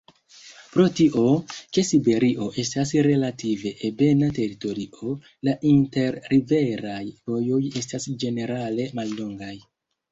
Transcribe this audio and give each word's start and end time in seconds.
Pro 0.75 0.85
tio, 0.99 1.25
ke 1.77 1.83
Siberio 1.89 2.47
estas 2.63 2.95
relative 3.09 3.75
ebena 3.91 4.31
teritorio, 4.41 5.15
la 5.51 5.57
inter-riveraj 5.75 7.07
vojoj 7.33 7.63
estas 7.85 8.13
ĝenerale 8.25 8.93
mallongaj. 9.01 9.57